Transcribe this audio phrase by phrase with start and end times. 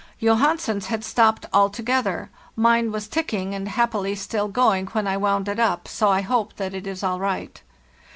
[0.19, 5.59] Johansen's had stopped altogether; mine was ticking, and happily still going when I wound it
[5.59, 7.61] up, so I hope that it is all right.